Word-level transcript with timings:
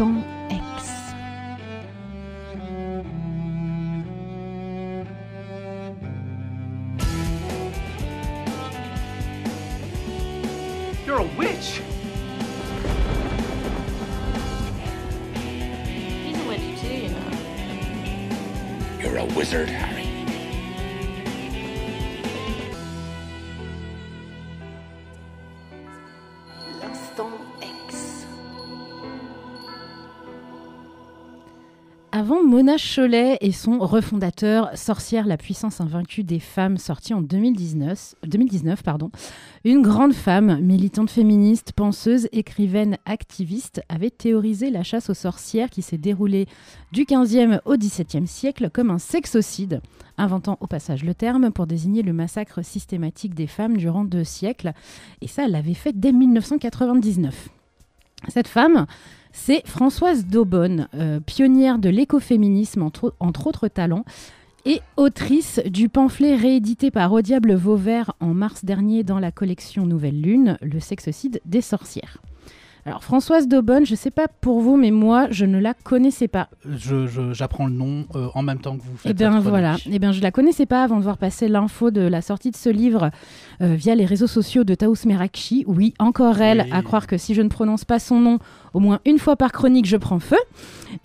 L'instant 0.00 0.39
Mona 32.70 32.78
Cholet 32.78 33.36
et 33.40 33.50
son 33.50 33.80
refondateur 33.80 34.70
Sorcière, 34.78 35.26
la 35.26 35.36
puissance 35.36 35.80
invaincue 35.80 36.22
des 36.22 36.38
femmes, 36.38 36.76
sorti 36.76 37.12
en 37.12 37.20
2019, 37.20 38.14
2019 38.24 38.84
pardon, 38.84 39.10
une 39.64 39.82
grande 39.82 40.12
femme, 40.12 40.60
militante 40.60 41.10
féministe, 41.10 41.72
penseuse, 41.72 42.28
écrivaine, 42.30 42.96
activiste, 43.06 43.82
avait 43.88 44.10
théorisé 44.10 44.70
la 44.70 44.84
chasse 44.84 45.10
aux 45.10 45.14
sorcières 45.14 45.68
qui 45.68 45.82
s'est 45.82 45.98
déroulée 45.98 46.46
du 46.92 47.06
15e 47.06 47.60
au 47.64 47.74
17e 47.74 48.26
siècle 48.26 48.70
comme 48.72 48.90
un 48.90 48.98
sexocide, 48.98 49.80
inventant 50.16 50.56
au 50.60 50.68
passage 50.68 51.02
le 51.02 51.14
terme 51.14 51.50
pour 51.50 51.66
désigner 51.66 52.02
le 52.02 52.12
massacre 52.12 52.64
systématique 52.64 53.34
des 53.34 53.48
femmes 53.48 53.78
durant 53.78 54.04
deux 54.04 54.22
siècles. 54.22 54.74
Et 55.22 55.26
ça, 55.26 55.46
elle 55.46 55.52
l'avait 55.52 55.74
fait 55.74 55.92
dès 55.92 56.12
1999. 56.12 57.48
Cette 58.28 58.48
femme, 58.48 58.86
c'est 59.32 59.66
Françoise 59.66 60.26
Daubonne, 60.26 60.88
euh, 60.94 61.20
pionnière 61.20 61.78
de 61.78 61.88
l'écoféminisme, 61.88 62.82
entre, 62.82 63.14
entre 63.20 63.46
autres 63.46 63.68
talents, 63.68 64.04
et 64.66 64.80
autrice 64.98 65.60
du 65.66 65.88
pamphlet 65.88 66.36
réédité 66.36 66.90
par 66.90 67.12
Au 67.12 67.22
Diable 67.22 67.54
Vauvert 67.54 68.12
en 68.20 68.34
mars 68.34 68.64
dernier 68.64 69.02
dans 69.04 69.18
la 69.18 69.32
collection 69.32 69.86
Nouvelle 69.86 70.20
Lune, 70.20 70.58
Le 70.60 70.80
sexocide 70.80 71.40
des 71.46 71.62
sorcières. 71.62 72.18
Alors 72.86 73.04
Françoise 73.04 73.46
Daubonne, 73.46 73.84
je 73.84 73.90
ne 73.92 73.96
sais 73.96 74.10
pas 74.10 74.26
pour 74.40 74.60
vous, 74.60 74.78
mais 74.78 74.90
moi, 74.90 75.26
je 75.30 75.44
ne 75.44 75.58
la 75.58 75.74
connaissais 75.74 76.28
pas. 76.28 76.48
Je- 76.66 77.06
je- 77.06 77.34
J'apprends 77.34 77.66
le 77.66 77.74
nom 77.74 78.06
euh, 78.16 78.28
en 78.34 78.42
même 78.42 78.58
temps 78.58 78.74
que 78.78 78.82
vous 78.82 78.96
faites. 78.96 79.10
Eh 79.10 79.14
bien 79.14 79.38
voilà, 79.38 79.76
eh 79.84 79.98
bien 79.98 80.12
je 80.12 80.22
la 80.22 80.30
connaissais 80.30 80.64
pas 80.64 80.82
avant 80.82 80.96
de 80.96 81.02
voir 81.02 81.18
passer 81.18 81.46
l'info 81.48 81.90
de 81.90 82.00
la 82.00 82.22
sortie 82.22 82.50
de 82.50 82.56
ce 82.56 82.70
livre 82.70 83.10
euh, 83.60 83.74
via 83.74 83.94
les 83.94 84.06
réseaux 84.06 84.26
sociaux 84.26 84.64
de 84.64 84.74
Taous 84.74 84.94
Merakchi. 85.06 85.64
Oui, 85.66 85.92
encore 85.98 86.40
elle, 86.40 86.62
Oui. 86.64 86.70
à 86.72 86.80
croire 86.80 87.06
que 87.06 87.18
si 87.18 87.34
je 87.34 87.42
ne 87.42 87.48
prononce 87.50 87.84
pas 87.84 87.98
son 87.98 88.18
nom 88.18 88.38
au 88.74 88.80
moins 88.80 89.00
une 89.04 89.18
fois 89.18 89.36
par 89.36 89.52
chronique, 89.52 89.86
je 89.86 89.96
prends 89.96 90.18
feu. 90.18 90.38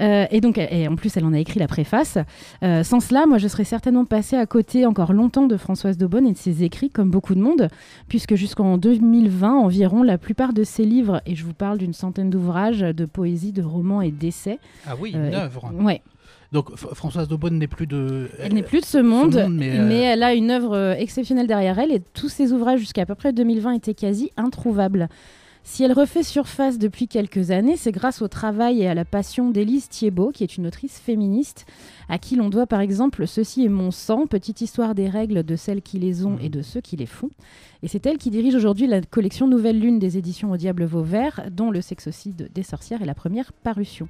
Euh, 0.01 0.25
et 0.31 0.41
donc, 0.41 0.57
et 0.57 0.87
en 0.87 0.95
plus, 0.95 1.15
elle 1.17 1.25
en 1.25 1.33
a 1.33 1.39
écrit 1.39 1.59
la 1.59 1.67
préface. 1.67 2.17
Euh, 2.63 2.83
sans 2.83 2.99
cela, 2.99 3.25
moi, 3.25 3.37
je 3.37 3.47
serais 3.47 3.63
certainement 3.63 4.05
passée 4.05 4.35
à 4.35 4.45
côté 4.45 4.85
encore 4.85 5.13
longtemps 5.13 5.47
de 5.47 5.57
Françoise 5.57 5.97
Daubonne 5.97 6.27
et 6.27 6.33
de 6.33 6.37
ses 6.37 6.63
écrits, 6.63 6.89
comme 6.89 7.09
beaucoup 7.09 7.35
de 7.35 7.41
monde, 7.41 7.69
puisque 8.07 8.35
jusqu'en 8.35 8.77
2020 8.77 9.53
environ, 9.53 10.03
la 10.03 10.17
plupart 10.17 10.53
de 10.53 10.63
ses 10.63 10.85
livres, 10.85 11.21
et 11.25 11.35
je 11.35 11.43
vous 11.43 11.53
parle 11.53 11.77
d'une 11.77 11.93
centaine 11.93 12.29
d'ouvrages 12.29 12.81
de 12.81 13.05
poésie, 13.05 13.51
de 13.51 13.63
romans 13.63 14.01
et 14.01 14.11
d'essais. 14.11 14.59
Ah 14.87 14.95
oui, 14.99 15.13
euh, 15.15 15.29
une 15.29 15.35
œuvre. 15.35 15.71
Ouais, 15.79 16.01
Donc 16.51 16.75
Françoise 16.75 17.27
Daubonne 17.27 17.57
n'est 17.57 17.67
plus 17.67 17.87
de. 17.87 18.29
Elle 18.39 18.53
n'est 18.53 18.63
plus 18.63 18.81
de 18.81 18.85
ce 18.85 18.97
monde, 18.97 19.35
monde, 19.35 19.55
mais, 19.55 19.79
mais, 19.79 20.01
elle 20.01 20.23
a 20.23 20.33
une 20.33 20.51
œuvre 20.51 20.95
exceptionnelle 20.97 21.47
derrière 21.47 21.79
elle 21.79 21.91
et 21.91 22.01
tous 22.13 22.29
ses 22.29 22.51
ouvrages 22.51 22.79
jusqu'à 22.79 23.05
peu 23.05 23.15
près 23.15 23.33
2020 23.33 23.73
étaient 23.73 23.93
quasi 23.93 24.31
introuvables. 24.37 25.09
Si 25.67 25.83
elle 25.83 25.93
refait 25.93 26.21
surface 26.21 26.77
depuis 26.77 27.07
quelques 27.07 27.49
années, 27.49 27.75
c'est 27.75 27.91
grâce 27.91 28.21
au 28.21 28.27
travail 28.27 28.83
et 28.83 28.87
à 28.87 28.93
la 28.93 29.03
passion 29.03 29.49
d'Élise 29.49 29.89
Thiebaud, 29.89 30.29
qui 30.31 30.43
est 30.43 30.57
une 30.57 30.67
autrice 30.67 30.99
féministe, 30.99 31.65
à 32.07 32.19
qui 32.19 32.35
l'on 32.35 32.49
doit 32.49 32.67
par 32.67 32.81
exemple 32.81 33.25
Ceci 33.25 33.65
est 33.65 33.69
mon 33.69 33.89
sang, 33.89 34.27
petite 34.27 34.61
histoire 34.61 34.93
des 34.93 35.09
règles 35.09 35.43
de 35.43 35.55
celles 35.55 35.81
qui 35.81 35.97
les 35.97 36.23
ont 36.23 36.37
et 36.37 36.49
de 36.49 36.61
ceux 36.61 36.81
qui 36.81 36.97
les 36.97 37.07
font. 37.07 37.31
Et 37.81 37.87
c'est 37.87 38.05
elle 38.05 38.19
qui 38.19 38.29
dirige 38.29 38.53
aujourd'hui 38.53 38.85
la 38.85 39.01
collection 39.01 39.47
Nouvelle 39.47 39.79
Lune 39.79 39.97
des 39.97 40.19
éditions 40.19 40.51
Au 40.51 40.57
Diable 40.57 40.85
Vauvert, 40.85 41.41
dont 41.51 41.71
le 41.71 41.81
sexocide 41.81 42.51
des 42.53 42.63
sorcières 42.63 43.01
est 43.01 43.07
la 43.07 43.15
première 43.15 43.51
parution. 43.51 44.07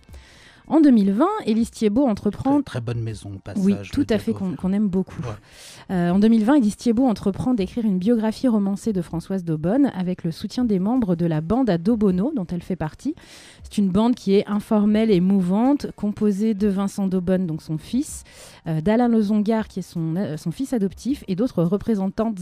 En 0.67 0.81
2020, 0.81 1.25
Élise 1.45 1.71
Thiebaud 1.71 2.05
entreprend 2.05 2.61
Très, 2.61 2.79
très 2.79 2.81
bonne 2.81 3.01
maison 3.01 3.31
au 3.35 3.39
passage. 3.39 3.63
oui, 3.63 3.75
tout 3.91 4.05
à 4.09 4.17
fait, 4.17 4.33
qu'on 4.33 4.73
aime 4.73 4.87
beaucoup. 4.87 5.21
Ouais. 5.21 5.95
Euh, 5.95 6.09
en 6.11 6.19
2020, 6.19 6.55
Élise 6.55 6.75
Thiebaud 6.75 7.05
entreprend 7.05 7.53
d'écrire 7.53 7.85
une 7.85 7.99
biographie 7.99 8.47
romancée 8.47 8.93
de 8.93 9.01
Françoise 9.01 9.43
Daubonne 9.43 9.91
avec 9.95 10.23
le 10.23 10.31
soutien 10.31 10.65
des 10.65 10.79
membres 10.79 11.15
de 11.15 11.25
la 11.25 11.41
bande 11.41 11.69
à 11.69 11.77
Daubonneau, 11.77 12.33
dont 12.35 12.47
elle 12.51 12.63
fait 12.63 12.75
partie. 12.75 13.15
C'est 13.63 13.77
une 13.77 13.89
bande 13.89 14.15
qui 14.15 14.33
est 14.35 14.47
informelle 14.47 15.11
et 15.11 15.19
mouvante, 15.19 15.87
composée 15.95 16.53
de 16.53 16.67
Vincent 16.67 17.07
Daubonne, 17.07 17.45
donc 17.45 17.61
son 17.61 17.77
fils, 17.77 18.23
euh, 18.67 18.81
d'Alain 18.81 19.07
Lezongar, 19.07 19.67
qui 19.67 19.79
est 19.79 19.83
son, 19.83 20.15
euh, 20.15 20.37
son 20.37 20.51
fils 20.51 20.73
adoptif, 20.73 21.23
et 21.27 21.35
d'autres 21.35 21.63
représentantes 21.63 22.39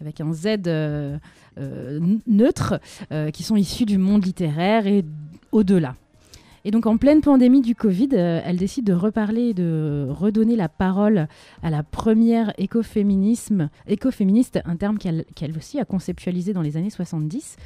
avec 0.00 0.20
un 0.20 0.32
Z 0.32 0.46
euh, 0.66 1.18
euh, 1.58 2.00
neutre, 2.26 2.80
euh, 3.12 3.30
qui 3.30 3.42
sont 3.42 3.56
issus 3.56 3.84
du 3.86 3.98
monde 3.98 4.24
littéraire 4.24 4.86
et 4.86 5.04
au-delà. 5.52 5.94
Et 6.66 6.70
donc 6.70 6.86
en 6.86 6.96
pleine 6.96 7.20
pandémie 7.20 7.60
du 7.60 7.74
Covid, 7.74 8.08
euh, 8.14 8.40
elle 8.42 8.56
décide 8.56 8.86
de 8.86 8.94
reparler 8.94 9.52
de 9.52 10.06
redonner 10.08 10.56
la 10.56 10.70
parole 10.70 11.28
à 11.62 11.68
la 11.68 11.82
première 11.82 12.54
écoféminisme, 12.56 13.68
écoféministe, 13.86 14.60
un 14.64 14.76
terme 14.76 14.96
qu'elle 14.96 15.24
aussi 15.58 15.78
a 15.78 15.84
conceptualisé 15.84 16.54
dans 16.54 16.62
les 16.62 16.78
années 16.78 16.88
70, 16.88 17.56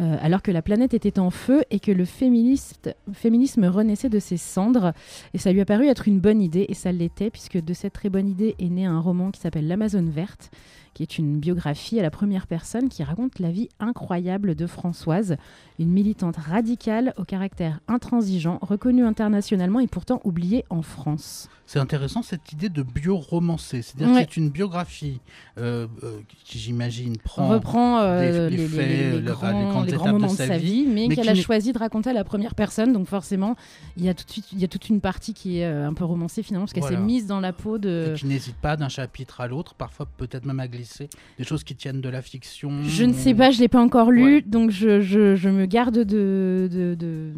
euh, 0.00 0.16
alors 0.20 0.42
que 0.42 0.50
la 0.50 0.60
planète 0.60 0.92
était 0.92 1.20
en 1.20 1.30
feu 1.30 1.62
et 1.70 1.78
que 1.78 1.92
le 1.92 2.04
féminisme 2.04 3.64
renaissait 3.64 4.08
de 4.08 4.18
ses 4.18 4.36
cendres. 4.36 4.92
Et 5.34 5.38
ça 5.38 5.52
lui 5.52 5.60
a 5.60 5.64
paru 5.64 5.86
être 5.86 6.08
une 6.08 6.18
bonne 6.18 6.42
idée, 6.42 6.66
et 6.68 6.74
ça 6.74 6.90
l'était, 6.90 7.30
puisque 7.30 7.62
de 7.62 7.74
cette 7.74 7.92
très 7.92 8.08
bonne 8.08 8.28
idée 8.28 8.56
est 8.58 8.70
né 8.70 8.86
un 8.86 8.98
roman 8.98 9.30
qui 9.30 9.40
s'appelle 9.40 9.68
L'Amazone 9.68 10.10
verte, 10.10 10.50
qui 10.94 11.04
est 11.04 11.18
une 11.18 11.38
biographie 11.38 12.00
à 12.00 12.02
la 12.02 12.10
première 12.10 12.48
personne 12.48 12.88
qui 12.88 13.04
raconte 13.04 13.38
la 13.38 13.52
vie 13.52 13.68
incroyable 13.78 14.56
de 14.56 14.66
Françoise, 14.66 15.36
une 15.78 15.90
militante 15.90 16.36
radicale 16.36 17.14
au 17.16 17.24
caractère 17.24 17.80
intransigeant, 17.88 18.58
reconnue 18.62 19.04
internationalement 19.04 19.80
et 19.80 19.86
pourtant 19.86 20.20
oubliée 20.24 20.64
en 20.70 20.82
France. 20.82 21.48
C'est 21.66 21.78
intéressant 21.78 22.22
cette 22.22 22.50
idée 22.52 22.70
de 22.70 22.82
bio-romancé. 22.82 23.82
C'est-à-dire 23.82 24.14
Ouais. 24.14 24.24
que 24.24 24.32
c'est 24.32 24.40
une 24.40 24.48
biographie 24.48 25.20
euh, 25.58 25.86
euh, 26.02 26.18
qui, 26.44 26.58
j'imagine, 26.58 27.18
prend. 27.18 27.48
Reprend 27.48 27.98
euh, 28.00 28.22
les- 28.22 28.32
les, 28.32 28.56
les 28.56 28.56
les- 28.56 28.68
faits, 28.68 28.88
les- 28.88 28.96
les 28.96 29.10
le- 29.10 29.18
les 29.18 29.24
grands, 29.32 29.82
les 29.82 29.96
moments 29.98 30.26
de 30.28 30.32
sa 30.32 30.56
vie, 30.56 30.84
vie, 30.84 30.86
mais, 30.86 31.06
mais 31.08 31.14
qu'elle 31.16 31.28
a 31.28 31.34
choisi 31.34 31.72
de 31.72 31.78
raconter 31.78 32.08
à 32.10 32.14
la 32.14 32.24
première 32.24 32.54
personne. 32.54 32.92
Donc 32.94 33.06
forcément, 33.06 33.54
il 33.98 34.04
y 34.04 34.08
a 34.08 34.14
tout 34.14 34.24
de 34.24 34.30
suite, 34.30 34.46
il 34.52 34.58
y 34.60 34.64
a 34.64 34.68
toute 34.68 34.88
une 34.88 35.00
partie 35.02 35.34
qui 35.34 35.58
est 35.58 35.66
un 35.66 35.92
peu 35.92 36.04
romancée 36.06 36.42
finalement, 36.42 36.64
parce 36.64 36.72
qu'elle 36.72 36.82
Voilà. 36.84 36.96
s'est 36.96 37.02
mise 37.04 37.26
dans 37.26 37.40
la 37.40 37.52
peau 37.52 37.76
de. 37.76 38.12
et 38.14 38.18
qui 38.18 38.26
n'hésite 38.26 38.56
pas 38.56 38.76
d'un 38.78 38.88
chapitre 38.88 39.40
à 39.42 39.46
l'autre, 39.46 39.74
parfois 39.74 40.06
peut-être 40.16 40.46
même 40.46 40.60
à 40.60 40.68
glisser 40.68 41.10
des 41.36 41.44
choses 41.44 41.64
qui 41.64 41.74
tiennent 41.76 42.00
de 42.00 42.08
la 42.08 42.22
fiction. 42.22 42.82
Je 42.84 43.04
ne 43.04 43.12
sais 43.12 43.34
pas, 43.34 43.50
je 43.50 43.60
l'ai 43.60 43.68
pas 43.68 43.82
encore 43.82 44.10
lu, 44.10 44.36
Ouais. 44.36 44.40
donc 44.42 44.70
je, 44.70 45.00
je- 45.02 45.36
je 45.36 45.48
me 45.50 45.66
garde 45.68 45.94
de, 45.98 46.68
de, 46.72 46.94
de, 46.94 47.32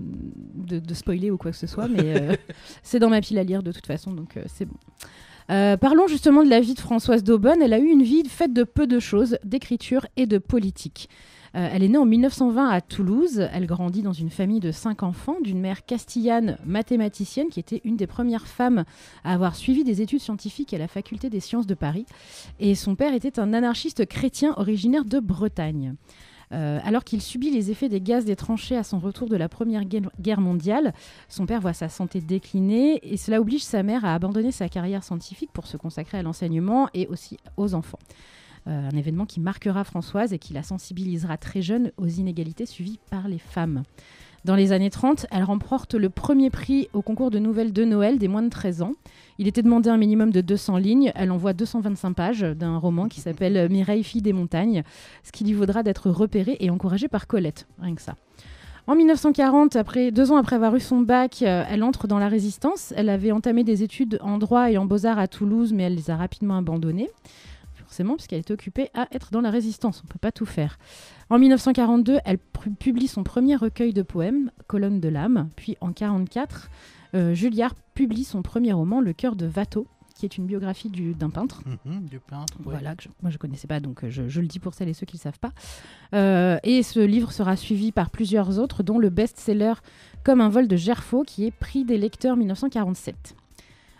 de- 0.54 0.78
de 0.78 0.94
spoiler 0.94 1.30
ou 1.30 1.36
quoi 1.36 1.50
que 1.50 1.56
ce 1.56 1.66
soit, 1.66 1.88
mais 1.88 2.16
euh, 2.20 2.34
c'est 2.82 2.98
dans 2.98 3.10
ma 3.10 3.20
pile 3.20 3.38
à 3.38 3.42
lire 3.44 3.62
de 3.62 3.72
toute 3.72 3.86
façon, 3.86 4.12
donc 4.12 4.36
euh, 4.36 4.42
c'est 4.46 4.64
bon. 4.64 4.76
Euh, 5.50 5.76
parlons 5.76 6.06
justement 6.06 6.44
de 6.44 6.48
la 6.48 6.60
vie 6.60 6.74
de 6.74 6.80
Françoise 6.80 7.24
Daubonne. 7.24 7.60
Elle 7.60 7.72
a 7.72 7.80
eu 7.80 7.88
une 7.88 8.04
vie 8.04 8.22
faite 8.28 8.52
de 8.52 8.62
peu 8.62 8.86
de 8.86 9.00
choses, 9.00 9.36
d'écriture 9.44 10.06
et 10.16 10.26
de 10.26 10.38
politique. 10.38 11.08
Euh, 11.56 11.68
elle 11.72 11.82
est 11.82 11.88
née 11.88 11.98
en 11.98 12.06
1920 12.06 12.68
à 12.68 12.80
Toulouse. 12.80 13.48
Elle 13.52 13.66
grandit 13.66 14.02
dans 14.02 14.12
une 14.12 14.30
famille 14.30 14.60
de 14.60 14.70
cinq 14.70 15.02
enfants, 15.02 15.34
d'une 15.42 15.58
mère 15.58 15.84
castillane 15.84 16.56
mathématicienne 16.64 17.48
qui 17.48 17.58
était 17.58 17.80
une 17.82 17.96
des 17.96 18.06
premières 18.06 18.46
femmes 18.46 18.84
à 19.24 19.32
avoir 19.34 19.56
suivi 19.56 19.82
des 19.82 20.00
études 20.02 20.20
scientifiques 20.20 20.72
à 20.72 20.78
la 20.78 20.86
faculté 20.86 21.28
des 21.30 21.40
sciences 21.40 21.66
de 21.66 21.74
Paris. 21.74 22.06
Et 22.60 22.76
son 22.76 22.94
père 22.94 23.12
était 23.12 23.40
un 23.40 23.52
anarchiste 23.52 24.06
chrétien 24.06 24.54
originaire 24.56 25.04
de 25.04 25.18
Bretagne. 25.18 25.96
Euh, 26.52 26.80
alors 26.82 27.04
qu'il 27.04 27.22
subit 27.22 27.50
les 27.50 27.70
effets 27.70 27.88
des 27.88 28.00
gaz 28.00 28.24
des 28.24 28.34
tranchées 28.34 28.76
à 28.76 28.82
son 28.82 28.98
retour 28.98 29.28
de 29.28 29.36
la 29.36 29.48
Première 29.48 29.84
Guerre- 29.84 30.40
mondiale, 30.40 30.92
son 31.28 31.46
père 31.46 31.60
voit 31.60 31.72
sa 31.72 31.88
santé 31.88 32.20
décliner 32.20 32.98
et 33.02 33.16
cela 33.16 33.40
oblige 33.40 33.62
sa 33.62 33.82
mère 33.82 34.04
à 34.04 34.14
abandonner 34.14 34.50
sa 34.50 34.68
carrière 34.68 35.04
scientifique 35.04 35.50
pour 35.52 35.66
se 35.66 35.76
consacrer 35.76 36.18
à 36.18 36.22
l'enseignement 36.22 36.88
et 36.94 37.06
aussi 37.06 37.36
aux 37.56 37.74
enfants. 37.74 37.98
Euh, 38.66 38.88
un 38.92 38.96
événement 38.96 39.26
qui 39.26 39.40
marquera 39.40 39.84
Françoise 39.84 40.32
et 40.32 40.38
qui 40.38 40.52
la 40.52 40.62
sensibilisera 40.62 41.36
très 41.38 41.62
jeune 41.62 41.92
aux 41.96 42.08
inégalités 42.08 42.66
suivies 42.66 42.98
par 43.10 43.28
les 43.28 43.38
femmes. 43.38 43.84
Dans 44.44 44.54
les 44.54 44.72
années 44.72 44.90
30, 44.90 45.26
elle 45.30 45.44
remporte 45.44 45.94
le 45.94 46.08
premier 46.08 46.48
prix 46.50 46.88
au 46.94 47.02
concours 47.02 47.30
de 47.30 47.38
nouvelles 47.38 47.72
de 47.74 47.84
Noël 47.84 48.18
des 48.18 48.28
moins 48.28 48.42
de 48.42 48.48
13 48.48 48.82
ans. 48.82 48.94
Il 49.40 49.48
était 49.48 49.62
demandé 49.62 49.88
un 49.88 49.96
minimum 49.96 50.30
de 50.32 50.42
200 50.42 50.76
lignes. 50.76 51.12
Elle 51.14 51.30
envoie 51.30 51.54
225 51.54 52.12
pages 52.12 52.42
d'un 52.42 52.76
roman 52.76 53.08
qui 53.08 53.22
s'appelle 53.22 53.68
Mireille, 53.72 54.04
fille 54.04 54.20
des 54.20 54.34
montagnes, 54.34 54.82
ce 55.24 55.32
qui 55.32 55.44
lui 55.44 55.54
vaudra 55.54 55.82
d'être 55.82 56.10
repérée 56.10 56.58
et 56.60 56.68
encouragée 56.68 57.08
par 57.08 57.26
Colette, 57.26 57.66
rien 57.80 57.94
que 57.94 58.02
ça. 58.02 58.16
En 58.86 58.94
1940, 58.94 59.76
après, 59.76 60.10
deux 60.10 60.30
ans 60.30 60.36
après 60.36 60.56
avoir 60.56 60.76
eu 60.76 60.80
son 60.80 61.00
bac, 61.00 61.42
euh, 61.42 61.64
elle 61.70 61.82
entre 61.82 62.06
dans 62.06 62.18
la 62.18 62.28
résistance. 62.28 62.92
Elle 62.96 63.08
avait 63.08 63.32
entamé 63.32 63.64
des 63.64 63.82
études 63.82 64.18
en 64.20 64.36
droit 64.36 64.70
et 64.70 64.76
en 64.76 64.84
beaux-arts 64.84 65.18
à 65.18 65.26
Toulouse, 65.26 65.72
mais 65.72 65.84
elle 65.84 65.94
les 65.94 66.10
a 66.10 66.16
rapidement 66.16 66.58
abandonnées. 66.58 67.08
forcément, 67.76 68.14
puisqu'elle 68.16 68.40
était 68.40 68.52
occupée 68.52 68.88
à 68.94 69.08
être 69.10 69.30
dans 69.32 69.40
la 69.40 69.50
résistance. 69.50 70.02
On 70.04 70.06
ne 70.06 70.12
peut 70.12 70.18
pas 70.20 70.30
tout 70.32 70.46
faire. 70.46 70.78
En 71.30 71.38
1942, 71.38 72.18
elle 72.24 72.38
pu- 72.38 72.70
publie 72.70 73.08
son 73.08 73.24
premier 73.24 73.56
recueil 73.56 73.92
de 73.92 74.02
poèmes, 74.02 74.50
Colonne 74.68 75.00
de 75.00 75.08
l'âme. 75.08 75.48
Puis 75.56 75.76
en 75.80 75.86
1944, 75.88 76.68
euh, 76.68 76.99
Julliard 77.34 77.74
publie 77.94 78.24
son 78.24 78.42
premier 78.42 78.72
roman, 78.72 79.00
Le 79.00 79.12
cœur 79.12 79.36
de 79.36 79.48
Watteau, 79.54 79.86
qui 80.14 80.26
est 80.26 80.36
une 80.36 80.44
biographie 80.46 80.90
du- 80.90 81.14
d'un 81.14 81.30
peintre. 81.30 81.62
Mhm, 81.86 82.04
du 82.06 82.18
peintre. 82.20 82.52
ouais. 82.58 82.64
Voilà, 82.72 82.94
que 82.94 83.04
je- 83.04 83.08
moi 83.22 83.30
je 83.30 83.38
connaissais 83.38 83.66
pas, 83.66 83.80
donc 83.80 84.04
euh, 84.04 84.10
je, 84.10 84.28
je 84.28 84.40
le 84.42 84.46
dis 84.46 84.58
pour 84.58 84.74
celles 84.74 84.88
et 84.88 84.92
ceux 84.94 85.06
qui 85.06 85.16
ne 85.16 85.18
le 85.18 85.22
savent 85.22 85.38
pas. 85.38 85.52
Euh, 86.14 86.58
et 86.62 86.82
ce 86.82 87.00
livre 87.00 87.32
sera 87.32 87.56
suivi 87.56 87.90
par 87.90 88.10
plusieurs 88.10 88.58
autres, 88.58 88.82
dont 88.82 88.98
le 88.98 89.08
best-seller 89.10 89.74
Comme 90.22 90.42
un 90.42 90.50
vol 90.50 90.68
de 90.68 90.76
Gerfaux, 90.76 91.22
qui 91.26 91.46
est 91.46 91.50
prix 91.50 91.84
des 91.86 91.96
lecteurs 91.96 92.36
1947. 92.36 93.34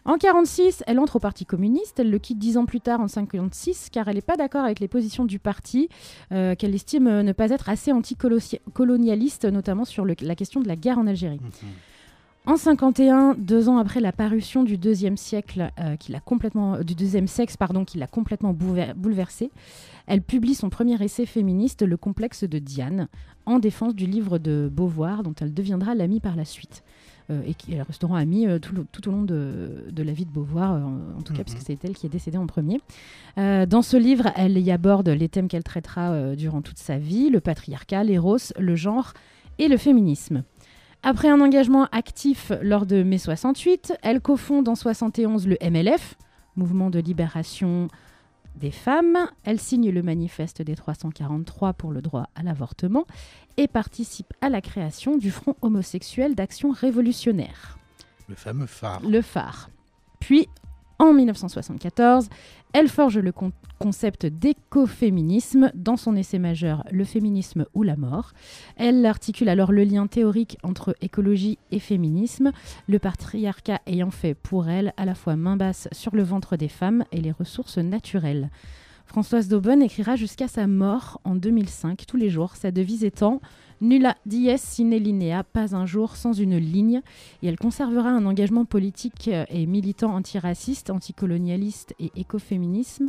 En 0.05 0.13
1946, 0.17 0.83
elle 0.87 0.99
entre 0.99 1.17
au 1.17 1.19
Parti 1.21 1.45
communiste. 1.47 2.01
Elle 2.01 2.11
le 2.11 2.19
quitte 2.19 2.39
dix 2.39 2.57
ans 2.59 2.65
plus 2.67 2.81
tard, 2.81 3.01
en 3.01 3.05
1956, 3.05 3.89
car 3.91 4.09
elle 4.09 4.17
n'est 4.17 4.21
pas 4.23 4.37
d'accord 4.37 4.65
avec 4.65 4.81
les 4.81 4.89
positions 4.89 5.25
du 5.25 5.39
parti, 5.39 5.89
euh, 6.33 6.55
qu'elle 6.55 6.75
estime 6.75 7.07
euh, 7.07 7.23
ne 7.23 7.33
pas 7.33 7.51
être 7.51 7.69
assez 7.71 7.93
anticolonialiste, 7.93 9.45
notamment 9.47 9.85
sur 9.85 10.05
le- 10.05 10.15
la 10.21 10.35
question 10.35 10.61
de 10.61 10.69
la 10.69 10.77
guerre 10.77 10.99
en 10.99 11.07
Algérie. 11.07 11.41
Mhm. 11.41 11.51
En 12.47 12.57
51, 12.57 13.35
deux 13.39 13.69
ans 13.69 13.77
après 13.79 14.01
la 14.01 14.13
parution 14.13 14.65
du 14.65 14.77
deuxième 14.79 15.17
siècle, 15.17 15.71
euh, 15.79 15.97
qui 15.97 16.11
l'a 16.11 16.21
complètement, 16.21 16.79
du 16.83 16.95
deuxième 16.95 17.27
sexe, 17.27 17.57
pardon, 17.57 17.85
qui 17.85 17.99
l'a 17.99 18.07
complètement 18.07 18.53
boulever- 18.55 18.95
bouleversée, 18.97 19.51
elle 20.07 20.23
publie 20.23 20.55
son 20.55 20.71
premier 20.71 21.01
essai 21.03 21.27
féministe, 21.27 21.83
Le 21.83 21.97
complexe 21.97 22.45
de 22.45 22.59
Diane, 22.59 23.09
en 23.47 23.59
défense 23.59 23.95
du 23.95 24.07
livre 24.07 24.39
de 24.39 24.71
Beauvoir, 24.73 25.23
dont 25.23 25.35
elle 25.41 25.53
deviendra 25.55 25.95
l'amie 25.95 26.19
par 26.21 26.35
la 26.35 26.45
suite. 26.45 26.83
Euh, 27.31 27.43
et 27.47 27.55
qui 27.55 27.77
amies 28.13 28.49
euh, 28.49 28.59
tout, 28.59 29.09
au 29.09 29.13
long 29.13 29.23
de, 29.23 29.85
de 29.93 30.03
la 30.03 30.13
vie 30.13 30.25
de 30.25 30.33
Beauvoir, 30.33 30.73
euh, 30.73 30.81
en, 31.19 31.23
tout 31.23 31.33
cas, 31.35 31.41
Mhm. 31.41 31.45
puisque 31.45 31.63
c'est 31.65 31.85
elle 31.85 31.95
qui 31.95 32.07
est 32.07 32.11
décédée 32.11 32.39
en 32.39 32.47
premier. 32.47 32.81
Euh, 33.39 33.67
dans 33.67 33.83
ce 33.83 33.97
livre, 33.97 34.33
elle 34.35 34.59
y 34.59 34.73
aborde 34.73 35.09
les 35.11 35.29
thèmes 35.29 35.47
qu'elle 35.47 35.63
traitera 35.63 36.11
euh, 36.11 36.35
durant 36.35 36.63
toute 36.63 36.79
sa 36.79 36.97
vie 36.99 37.29
le 37.31 37.41
patriarcat, 37.41 38.03
l'éros, 38.03 38.39
le 38.59 38.75
genre 38.75 39.13
et 39.59 39.69
le 39.69 39.77
féminisme. 39.77 40.43
Après 41.03 41.29
un 41.29 41.41
engagement 41.41 41.87
actif 41.93 42.53
lors 42.63 42.85
de 42.85 43.03
mai 43.03 43.19
68, 43.19 43.95
elle 44.03 44.21
cofonde 44.21 44.69
en 44.69 44.75
71 44.75 45.47
le 45.47 45.57
MLF, 45.63 46.17
Mouvement 46.57 46.91
de 46.91 46.99
libération 46.99 47.89
des 48.57 48.71
femmes. 48.73 49.17
Elle 49.45 49.61
signe 49.61 49.91
le 49.91 50.03
manifeste 50.03 50.61
des 50.63 50.75
343 50.75 51.73
pour 51.73 51.93
le 51.93 52.03
droit 52.03 52.29
à 52.35 52.43
l'avortement 52.43 53.07
et 53.57 53.67
participe 53.69 54.35
à 54.41 54.49
la 54.51 54.61
création 54.61 55.17
du 55.17 55.31
Front 55.31 55.55
homosexuel 55.63 56.35
d'action 56.35 56.71
révolutionnaire 56.71 57.79
Le 58.29 58.35
fameux 58.35 58.67
phare. 58.67 59.01
le 59.09 59.23
phare. 59.23 59.71
Puis, 60.19 60.49
en 60.99 61.15
1974, 61.15 62.29
elle 62.73 62.89
forge 62.89 63.19
le 63.19 63.33
con- 63.33 63.53
concept 63.79 64.27
d'écoféminisme 64.27 65.71
dans 65.75 65.97
son 65.97 66.15
essai 66.17 66.39
majeur 66.39 66.85
Le 66.91 67.05
féminisme 67.05 67.67
ou 67.75 67.83
la 67.83 67.97
mort. 67.97 68.33
Elle 68.77 69.05
articule 69.07 69.49
alors 69.49 69.73
le 69.73 69.85
lien 69.85 70.07
théorique 70.07 70.59
entre 70.63 70.95
écologie 71.01 71.59
et 71.71 71.79
féminisme, 71.79 72.53
le 72.89 72.99
patriarcat 72.99 73.81
ayant 73.87 74.11
fait 74.11 74.35
pour 74.35 74.69
elle 74.69 74.93
à 74.97 75.05
la 75.05 75.15
fois 75.15 75.37
main 75.37 75.57
basse 75.57 75.89
sur 75.93 76.15
le 76.15 76.23
ventre 76.23 76.57
des 76.57 76.69
femmes 76.69 77.05
et 77.13 77.21
les 77.21 77.33
ressources 77.33 77.79
naturelles. 77.79 78.51
Françoise 79.11 79.49
Daubonne 79.49 79.83
écrira 79.83 80.15
jusqu'à 80.15 80.47
sa 80.47 80.69
mort 80.69 81.21
en 81.25 81.35
2005, 81.35 82.07
tous 82.07 82.17
les 82.17 82.31
jours, 82.31 82.55
sa 82.55 82.71
devise 82.71 83.03
étant 83.03 83.41
Nulla 83.81 84.15
dies 84.25 84.57
sine 84.57 84.95
linea, 84.95 85.43
pas 85.43 85.75
un 85.75 85.85
jour 85.85 86.15
sans 86.15 86.33
une 86.33 86.57
ligne 86.57 87.03
et 87.43 87.49
elle 87.49 87.59
conservera 87.59 88.09
un 88.09 88.25
engagement 88.25 88.65
politique 88.65 89.29
et 89.49 89.67
militant 89.67 90.15
antiraciste, 90.15 90.91
anticolonialiste 90.91 91.93
et 91.99 92.13
écoféminisme, 92.15 93.09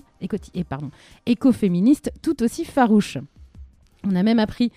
écoféministe 1.28 2.12
tout 2.24 2.42
aussi 2.42 2.66
farouche. 2.66 3.20
On 4.04 4.16
a 4.16 4.24
même 4.24 4.40
appris 4.40 4.72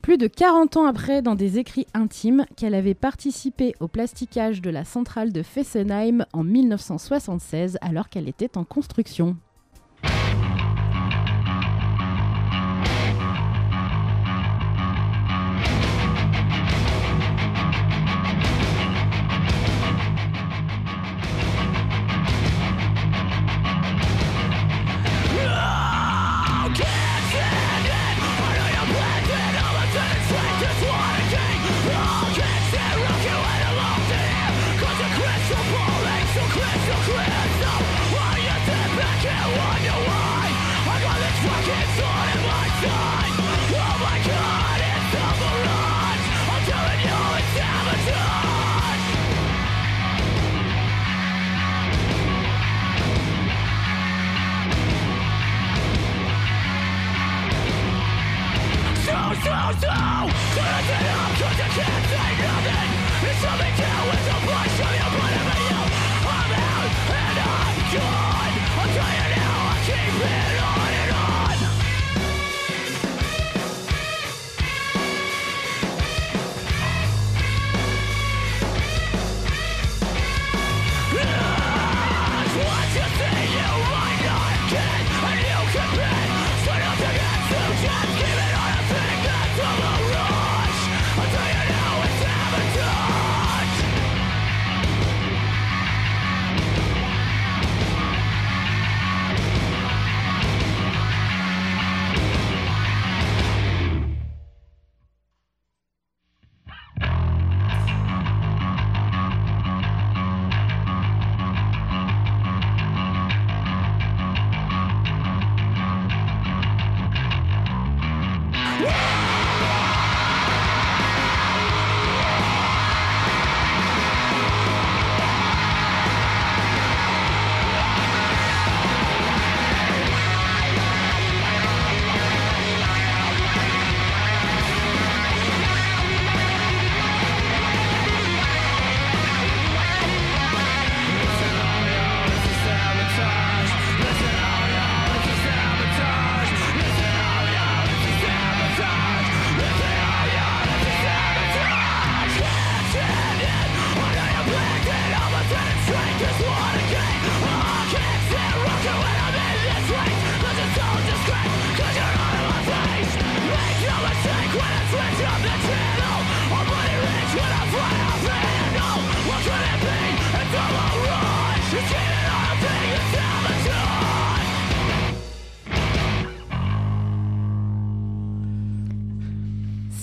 plus 0.00 0.16
de 0.16 0.28
40 0.28 0.76
ans 0.76 0.86
après 0.86 1.22
dans 1.22 1.34
des 1.34 1.58
écrits 1.58 1.88
intimes 1.92 2.46
qu'elle 2.56 2.74
avait 2.74 2.94
participé 2.94 3.74
au 3.80 3.88
plasticage 3.88 4.62
de 4.62 4.70
la 4.70 4.84
centrale 4.84 5.32
de 5.32 5.42
Fessenheim 5.42 6.24
en 6.32 6.44
1976 6.44 7.78
alors 7.80 8.08
qu'elle 8.10 8.28
était 8.28 8.56
en 8.56 8.62
construction. 8.62 9.36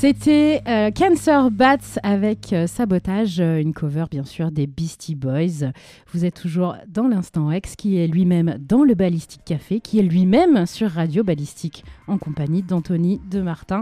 C'était 0.07 0.61
euh, 0.67 0.91
Cancer 0.91 1.49
Bats 1.49 1.77
avec 2.03 2.53
euh, 2.53 2.67
Sabotage, 2.67 3.39
euh, 3.39 3.59
une 3.59 3.73
cover 3.73 4.05
bien 4.11 4.23
sûr 4.23 4.51
des 4.51 4.67
Beastie 4.67 5.15
Boys. 5.15 5.71
Vous 6.13 6.25
êtes 6.25 6.35
toujours 6.35 6.75
dans 6.87 7.07
l'instant 7.07 7.51
X, 7.51 7.75
qui 7.75 7.97
est 7.97 8.05
lui-même 8.05 8.55
dans 8.59 8.83
le 8.83 8.93
Ballistique 8.93 9.41
Café, 9.43 9.79
qui 9.79 9.97
est 9.97 10.03
lui-même 10.03 10.67
sur 10.67 10.91
Radio 10.91 11.23
Ballistique, 11.23 11.83
en 12.05 12.19
compagnie 12.19 12.61
d'Anthony, 12.61 13.19
de 13.31 13.41
Martin 13.41 13.81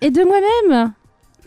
et 0.00 0.10
de 0.10 0.24
moi-même. 0.24 0.92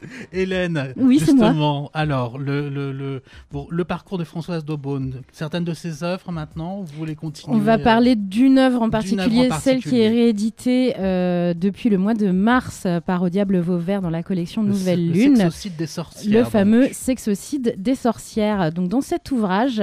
Hélène, 0.33 0.93
Oui, 0.97 1.03
moi. 1.03 1.13
justement, 1.19 1.91
alors, 1.93 2.37
le, 2.37 2.69
le, 2.69 2.91
le, 2.91 3.21
bon, 3.51 3.67
le 3.69 3.83
parcours 3.83 4.17
de 4.17 4.23
Françoise 4.23 4.65
Daubonne, 4.65 5.21
certaines 5.31 5.63
de 5.63 5.73
ses 5.73 6.03
œuvres 6.03 6.31
maintenant, 6.31 6.81
vous 6.81 6.97
voulez 6.97 7.15
continuer 7.15 7.55
On 7.55 7.59
va 7.59 7.75
euh, 7.75 7.83
parler 7.83 8.15
d'une 8.15 8.57
œuvre 8.57 8.81
en 8.81 8.89
particulier, 8.89 9.45
œuvre 9.45 9.55
en 9.55 9.59
celle 9.59 9.81
qui 9.83 9.99
est 9.99 10.09
rééditée 10.09 10.95
euh, 10.99 11.53
depuis 11.53 11.89
le 11.89 11.97
mois 11.97 12.13
de 12.13 12.31
mars 12.31 12.87
par 13.05 13.21
Au 13.23 13.29
Diable 13.29 13.59
Vauvert 13.59 14.01
dans 14.01 14.09
la 14.09 14.23
collection 14.23 14.63
le- 14.63 14.69
Nouvelle 14.69 15.07
le 15.07 15.13
Lune. 15.13 15.35
sexocide 15.37 15.75
des 15.75 15.87
sorcières. 15.87 16.33
Le 16.33 16.41
donc. 16.43 16.51
fameux 16.51 16.87
sexocide 16.91 17.75
des 17.77 17.95
sorcières. 17.95 18.71
Donc, 18.71 18.89
dans 18.89 19.01
cet 19.01 19.31
ouvrage, 19.31 19.81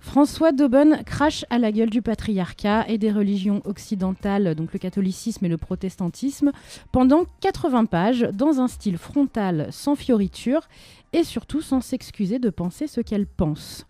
François 0.00 0.52
Daubonne 0.52 0.98
crache 1.04 1.44
à 1.50 1.58
la 1.58 1.72
gueule 1.72 1.90
du 1.90 2.02
patriarcat 2.02 2.84
et 2.88 2.98
des 2.98 3.10
religions 3.12 3.60
occidentales, 3.64 4.54
donc 4.54 4.72
le 4.72 4.78
catholicisme 4.78 5.44
et 5.44 5.48
le 5.48 5.56
protestantisme, 5.56 6.50
pendant 6.90 7.24
80 7.40 7.84
pages, 7.86 8.28
dans 8.32 8.60
un 8.60 8.68
style 8.68 8.98
frontal, 8.98 9.61
sans 9.70 9.94
fioriture, 9.94 10.68
et 11.12 11.24
surtout 11.24 11.60
sans 11.60 11.80
s'excuser 11.80 12.38
de 12.38 12.50
penser 12.50 12.86
ce 12.86 13.00
qu'elle 13.00 13.26
pense. 13.26 13.86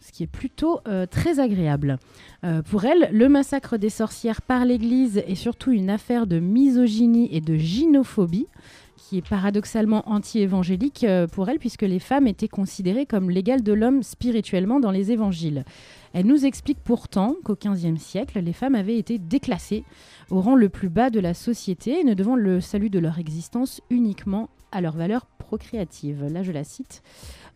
Ce 0.00 0.12
qui 0.12 0.22
est 0.22 0.28
plutôt 0.28 0.80
euh, 0.86 1.06
très 1.06 1.40
agréable. 1.40 1.98
Euh, 2.44 2.60
pour 2.62 2.84
elle, 2.84 3.08
le 3.12 3.28
massacre 3.28 3.78
des 3.78 3.88
sorcières 3.88 4.42
par 4.42 4.64
l'Église 4.64 5.22
est 5.26 5.34
surtout 5.34 5.72
une 5.72 5.88
affaire 5.88 6.26
de 6.26 6.40
misogynie 6.40 7.28
et 7.32 7.40
de 7.40 7.56
gynophobie 7.56 8.48
qui 8.96 9.18
est 9.18 9.28
paradoxalement 9.28 10.08
anti-évangélique 10.08 11.04
euh, 11.04 11.26
pour 11.26 11.48
elle, 11.48 11.58
puisque 11.58 11.82
les 11.82 11.98
femmes 11.98 12.26
étaient 12.26 12.48
considérées 12.48 13.06
comme 13.06 13.30
l'égale 13.30 13.62
de 13.62 13.72
l'homme 13.72 14.02
spirituellement 14.02 14.80
dans 14.80 14.90
les 14.90 15.12
évangiles. 15.12 15.64
Elle 16.12 16.26
nous 16.26 16.46
explique 16.46 16.78
pourtant 16.82 17.36
qu'au 17.44 17.56
XVe 17.56 17.98
siècle, 17.98 18.40
les 18.40 18.52
femmes 18.52 18.74
avaient 18.74 18.98
été 18.98 19.18
déclassées 19.18 19.84
au 20.30 20.40
rang 20.40 20.54
le 20.54 20.68
plus 20.68 20.88
bas 20.88 21.10
de 21.10 21.20
la 21.20 21.34
société, 21.34 22.02
ne 22.04 22.14
devant 22.14 22.36
le 22.36 22.60
salut 22.60 22.90
de 22.90 22.98
leur 22.98 23.18
existence 23.18 23.80
uniquement 23.90 24.48
à 24.74 24.80
leur 24.80 24.96
valeur 24.96 25.26
procréative. 25.26 26.24
Là, 26.24 26.42
je 26.42 26.52
la 26.52 26.64
cite. 26.64 27.02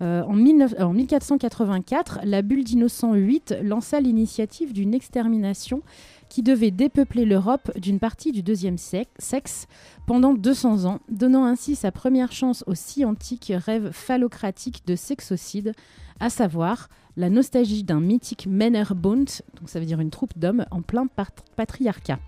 Euh, 0.00 0.22
en, 0.22 0.36
19 0.36 0.74
en 0.78 0.92
1484, 0.92 2.20
la 2.24 2.42
bulle 2.42 2.64
d'Innocent 2.64 3.12
VIII 3.12 3.42
lança 3.62 4.00
l'initiative 4.00 4.72
d'une 4.72 4.94
extermination 4.94 5.82
qui 6.28 6.42
devait 6.42 6.70
dépeupler 6.70 7.24
l'Europe 7.24 7.70
d'une 7.78 7.98
partie 7.98 8.32
du 8.32 8.42
deuxième 8.42 8.76
sexe 8.78 9.66
pendant 10.06 10.34
200 10.34 10.84
ans, 10.84 11.00
donnant 11.08 11.44
ainsi 11.44 11.74
sa 11.74 11.90
première 11.90 12.32
chance 12.32 12.62
au 12.66 12.74
si 12.74 13.04
antique 13.04 13.52
rêve 13.54 13.90
phallocratique 13.92 14.86
de 14.86 14.94
sexocide, 14.94 15.72
à 16.20 16.30
savoir 16.30 16.88
la 17.16 17.30
nostalgie 17.30 17.82
d'un 17.82 18.00
mythique 18.00 18.46
Männerbund, 18.46 19.28
donc 19.58 19.68
ça 19.68 19.80
veut 19.80 19.86
dire 19.86 20.00
une 20.00 20.10
troupe 20.10 20.38
d'hommes 20.38 20.66
en 20.70 20.82
plein 20.82 21.06
pat- 21.06 21.44
patriarcat. 21.56 22.20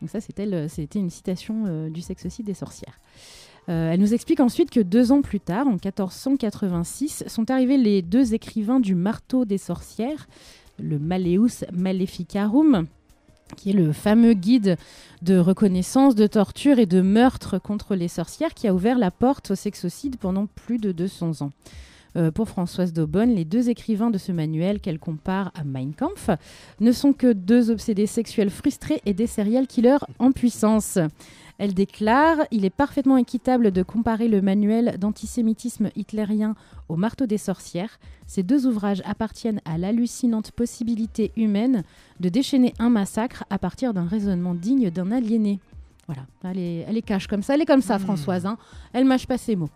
Donc 0.00 0.10
ça, 0.10 0.20
c'était 0.20 0.44
une 0.98 1.10
citation 1.10 1.64
euh, 1.66 1.90
du 1.90 2.02
sexocide 2.02 2.46
des 2.46 2.54
sorcières. 2.54 3.00
Euh, 3.68 3.92
elle 3.92 4.00
nous 4.00 4.14
explique 4.14 4.40
ensuite 4.40 4.70
que 4.70 4.80
deux 4.80 5.12
ans 5.12 5.22
plus 5.22 5.40
tard, 5.40 5.66
en 5.66 5.72
1486, 5.72 7.24
sont 7.26 7.50
arrivés 7.50 7.78
les 7.78 8.02
deux 8.02 8.34
écrivains 8.34 8.80
du 8.80 8.94
marteau 8.94 9.44
des 9.44 9.58
sorcières, 9.58 10.28
le 10.78 10.98
Maleus 10.98 11.64
Maleficarum, 11.72 12.86
qui 13.56 13.70
est 13.70 13.74
le 13.74 13.92
fameux 13.92 14.34
guide 14.34 14.76
de 15.22 15.38
reconnaissance, 15.38 16.14
de 16.14 16.26
torture 16.26 16.78
et 16.78 16.86
de 16.86 17.00
meurtre 17.00 17.58
contre 17.58 17.94
les 17.94 18.08
sorcières 18.08 18.54
qui 18.54 18.68
a 18.68 18.74
ouvert 18.74 18.98
la 18.98 19.10
porte 19.10 19.52
au 19.52 19.54
sexocide 19.54 20.16
pendant 20.16 20.46
plus 20.46 20.78
de 20.78 20.92
200 20.92 21.42
ans. 21.42 21.50
Euh, 22.16 22.30
pour 22.30 22.48
Françoise 22.48 22.92
Daubonne, 22.92 23.34
les 23.34 23.44
deux 23.44 23.70
écrivains 23.70 24.10
de 24.10 24.18
ce 24.18 24.30
manuel 24.30 24.78
qu'elle 24.80 25.00
compare 25.00 25.50
à 25.54 25.64
Mein 25.64 25.92
Kampf 25.92 26.30
ne 26.80 26.92
sont 26.92 27.12
que 27.12 27.32
deux 27.32 27.70
obsédés 27.70 28.06
sexuels 28.06 28.50
frustrés 28.50 29.02
et 29.04 29.14
des 29.14 29.26
serial 29.26 29.66
killers 29.66 30.04
en 30.18 30.30
puissance. 30.30 30.98
Elle 31.58 31.72
déclare 31.74 32.38
Il 32.50 32.64
est 32.64 32.70
parfaitement 32.70 33.16
équitable 33.16 33.70
de 33.70 33.82
comparer 33.82 34.26
le 34.28 34.42
manuel 34.42 34.96
d'antisémitisme 34.98 35.90
hitlérien 35.94 36.56
au 36.88 36.96
marteau 36.96 37.26
des 37.26 37.38
sorcières. 37.38 37.98
Ces 38.26 38.42
deux 38.42 38.66
ouvrages 38.66 39.02
appartiennent 39.06 39.60
à 39.64 39.78
l'hallucinante 39.78 40.50
possibilité 40.50 41.30
humaine 41.36 41.84
de 42.20 42.28
déchaîner 42.28 42.74
un 42.78 42.90
massacre 42.90 43.44
à 43.50 43.58
partir 43.58 43.94
d'un 43.94 44.06
raisonnement 44.06 44.54
digne 44.54 44.90
d'un 44.90 45.12
aliéné. 45.12 45.60
Voilà, 46.06 46.22
elle 46.42 46.58
est, 46.58 46.84
elle 46.88 46.96
est 46.98 47.02
cache 47.02 47.28
comme 47.28 47.42
ça, 47.42 47.54
elle 47.54 47.62
est 47.62 47.66
comme 47.66 47.80
ça, 47.82 47.98
Hmm. 47.98 48.02
Françoise. 48.02 48.46
hein. 48.46 48.58
Elle 48.92 49.04
mâche 49.04 49.26
pas 49.26 49.38
ses 49.38 49.56
mots. 49.56 49.70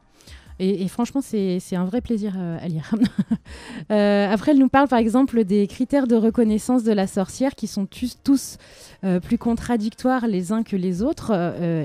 Et, 0.60 0.88
franchement, 0.88 1.20
c'est 1.20 1.76
un 1.76 1.84
vrai 1.84 2.00
plaisir 2.00 2.34
euh, 2.36 2.58
à 2.60 2.68
lire. 2.68 2.90
Euh, 3.90 4.30
après, 4.30 4.52
elle 4.52 4.58
nous 4.58 4.68
parle 4.68 4.88
par 4.88 4.98
exemple 4.98 5.42
des 5.44 5.66
critères 5.66 6.06
de 6.06 6.14
reconnaissance 6.14 6.84
de 6.84 6.92
la 6.92 7.06
sorcière 7.06 7.54
qui 7.54 7.66
sont 7.66 7.86
tous, 7.86 8.58
euh, 9.02 9.18
plus 9.18 9.38
contradictoires 9.38 10.26
les 10.26 10.52
uns 10.52 10.62
que 10.62 10.76
les 10.76 11.00
autres. 11.00 11.32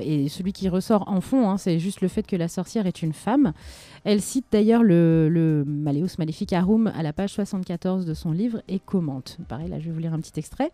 et 0.03 0.27
celui 0.27 0.51
qui 0.51 0.67
ressort 0.67 1.05
en 1.07 1.21
fond, 1.21 1.49
hein, 1.49 1.57
c'est 1.57 1.79
juste 1.79 2.01
le 2.01 2.09
fait 2.09 2.23
que 2.23 2.35
la 2.35 2.49
sorcière 2.49 2.87
est 2.87 3.01
une 3.03 3.13
femme. 3.13 3.53
Elle 4.03 4.21
cite 4.21 4.45
d'ailleurs 4.51 4.83
le, 4.83 5.29
le 5.29 5.63
Maleus 5.65 6.17
Maleficarum 6.17 6.87
à 6.87 7.03
la 7.03 7.13
page 7.13 7.31
74 7.31 8.05
de 8.05 8.13
son 8.13 8.31
livre 8.31 8.61
et 8.67 8.79
commente. 8.79 9.37
Pareil, 9.47 9.69
là, 9.69 9.79
je 9.79 9.85
vais 9.85 9.91
vous 9.91 9.99
lire 9.99 10.13
un 10.13 10.19
petit 10.19 10.37
extrait. 10.37 10.71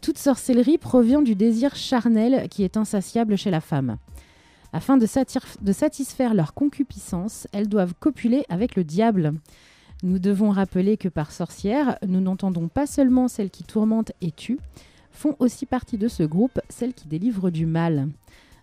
Toute 0.00 0.18
sorcellerie 0.18 0.78
provient 0.78 1.22
du 1.22 1.36
désir 1.36 1.76
charnel 1.76 2.48
qui 2.48 2.64
est 2.64 2.76
insatiable 2.76 3.36
chez 3.36 3.50
la 3.50 3.60
femme. 3.60 3.98
Afin 4.72 4.96
de, 4.96 5.06
satisfaire 5.06 6.34
leur 6.34 6.54
concupiscence, 6.54 7.48
elles 7.52 7.68
doivent 7.68 7.94
copuler 7.98 8.44
avec 8.48 8.76
le 8.76 8.84
diable. 8.84 9.34
Nous 10.02 10.18
devons 10.18 10.50
rappeler 10.50 10.96
que 10.96 11.08
par 11.08 11.32
sorcière, 11.32 11.98
nous 12.06 12.20
n'entendons 12.20 12.68
pas 12.68 12.86
seulement 12.86 13.28
celles 13.28 13.50
qui 13.50 13.64
tourmentent 13.64 14.12
et 14.20 14.30
tuent, 14.30 14.60
font 15.10 15.34
aussi 15.40 15.66
partie 15.66 15.98
de 15.98 16.08
ce 16.08 16.22
groupe 16.22 16.60
celles 16.68 16.94
qui 16.94 17.08
délivrent 17.08 17.50
du 17.50 17.66
mal. 17.66 18.08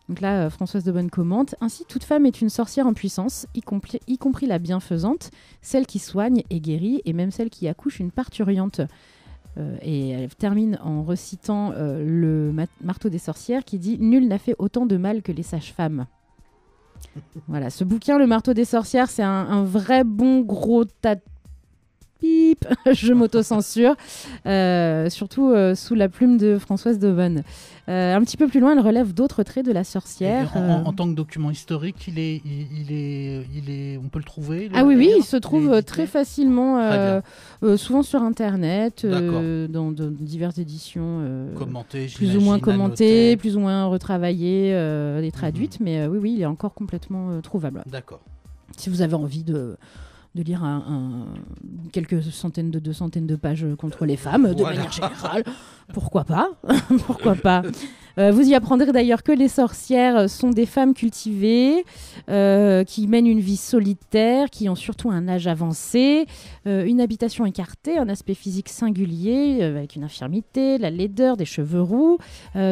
Donc 0.08 0.22
là, 0.22 0.46
euh, 0.46 0.50
Françoise 0.50 0.86
de 0.86 0.92
Bonne 0.92 1.10
commente 1.10 1.56
Ainsi, 1.60 1.84
toute 1.86 2.06
femme 2.06 2.26
est 2.26 2.42
une 2.42 2.50
sorcière 2.50 2.88
en 2.88 2.94
puissance, 2.94 3.46
y, 3.54 3.60
compris- 3.60 4.00
y 4.08 4.18
compris 4.18 4.48
la 4.48 4.58
bienfaisante, 4.58 5.32
celle 5.62 5.86
qui 5.86 6.00
soigne 6.00 6.44
et 6.50 6.62
guérit, 6.62 7.02
et 7.04 7.12
même 7.12 7.32
celle 7.32 7.50
qui 7.50 7.68
accouche 7.68 8.00
une 8.00 8.12
parturiente. 8.12 8.80
Euh, 9.58 9.78
et 9.82 10.10
elle 10.10 10.36
termine 10.36 10.78
en 10.84 11.04
recitant 11.04 11.72
euh, 11.72 12.04
le 12.06 12.52
ma- 12.52 12.66
marteau 12.84 13.10
des 13.10 13.18
sorcières 13.18 13.64
qui 13.66 13.80
dit 13.80 13.98
Nul 14.00 14.28
n'a 14.28 14.38
fait 14.38 14.56
autant 14.60 14.86
de 14.86 14.98
mal 14.98 15.22
que 15.22 15.32
les 15.32 15.44
sages-femmes. 15.44 16.06
voilà, 17.48 17.70
ce 17.70 17.84
bouquin, 17.84 18.18
Le 18.18 18.28
marteau 18.28 18.54
des 18.54 18.66
sorcières, 18.66 19.10
c'est 19.10 19.24
un, 19.24 19.30
un 19.50 19.64
vrai 19.64 20.04
bon 20.04 20.42
gros 20.42 20.86
tas 20.86 21.16
de 21.16 21.22
pip, 22.20 22.66
je 22.94 23.14
m'auto-censure, 23.14 23.96
euh, 24.46 25.10
surtout 25.10 25.50
euh, 25.52 25.76
sous 25.76 25.96
la 25.96 26.10
plume 26.10 26.38
de 26.38 26.58
Françoise 26.58 27.00
Daubonne. 27.00 27.44
Euh, 27.90 28.16
un 28.16 28.22
petit 28.22 28.36
peu 28.36 28.48
plus 28.48 28.60
loin, 28.60 28.74
elle 28.74 28.82
relève 28.86 29.14
d'autres 29.14 29.44
traits 29.44 29.66
de 29.66 29.72
la 29.72 29.86
sorcière. 29.86 30.52
Et 30.56 30.60
en, 30.60 30.70
en- 30.70 30.86
en 30.88 30.94
tant 30.94 31.08
que 31.10 31.16
document 31.16 31.52
historique, 31.52 32.06
il 32.10 32.20
est, 32.20 32.42
il, 32.44 32.68
il 32.82 32.92
est, 32.92 33.46
il 33.56 33.70
est, 33.70 33.98
on 33.98 34.10
peut 34.10 34.20
le 34.20 34.26
trouver. 34.26 34.68
le- 34.68 34.76
Ah 34.78 34.84
oui, 34.84 34.96
oui, 34.98 35.10
il 35.18 35.24
se 35.24 35.38
trouve 35.38 35.82
très 35.84 36.06
facilement, 36.06 36.78
Très 37.62 37.78
souvent 37.78 38.04
sur 38.04 38.22
Internet, 38.24 39.06
dans, 39.06 39.92
de 39.92 40.10
diverses 40.20 40.58
éditions. 40.58 41.22
commenté, 41.58 42.08
plus 42.14 42.36
ou 42.36 42.42
moins 42.42 42.60
commentées, 42.60 43.38
plus 43.38 43.56
ou 43.56 43.62
moins 43.62 43.86
retravaillées 43.86 44.74
euh, 44.74 45.22
et 45.22 45.26
Mhm. 45.28 45.32
traduites, 45.32 45.80
mais 45.80 46.08
oui, 46.08 46.18
oui, 46.22 46.34
il 46.38 46.42
est 46.42 46.46
encore 46.46 46.74
complètement 46.74 47.40
trouvable. 47.42 47.84
D'accord. 47.90 48.20
Si 48.78 48.90
vous 48.90 49.02
avez 49.02 49.14
envie 49.14 49.44
de, 49.44 49.78
de 50.38 50.44
lire 50.44 50.63
un, 50.63 50.77
un- 50.88 51.89
quelques 51.91 52.22
centaines 52.24 52.72
de 52.72 52.79
deux 52.79 52.94
centaines 52.94 53.27
de 53.27 53.36
pages 53.36 53.65
contre 53.77 54.06
les 54.06 54.15
femmes, 54.17 54.53
de 54.53 54.62
Voilà. 54.62 54.75
manière 54.77 54.91
générale, 54.91 55.44
pourquoi 55.94 56.24
pas? 56.25 56.50
Pourquoi 57.08 57.36
pas? 57.36 57.62
Euh, 58.20 58.32
Vous 58.32 58.41
y 58.41 58.56
apprendrez 58.56 58.91
d'ailleurs 58.91 59.24
que 59.24 59.32
les 59.32 59.48
sorcières 59.48 60.29
sont 60.29 60.50
des 60.50 60.65
femmes 60.65 60.94
cultivées, 60.94 61.86
euh, 62.29 62.84
qui 62.84 63.08
mènent 63.08 63.27
une 63.27 63.39
vie 63.39 63.56
solitaire, 63.58 64.50
qui 64.50 64.67
ont 64.70 64.75
surtout 64.75 65.10
un 65.12 65.27
âge 65.29 65.48
avancé, 65.48 66.25
euh, 66.67 66.84
une 66.86 67.00
habitation 67.00 67.46
écartée, 67.46 67.98
un 67.98 68.10
aspect 68.10 68.34
physique 68.34 68.70
singulier, 68.70 69.63
avec 69.63 69.96
une 69.96 70.03
infirmité, 70.03 70.77
la 70.77 70.89
laideur, 70.89 71.38
des 71.38 71.46
cheveux 71.46 71.82
roux. 71.82 72.17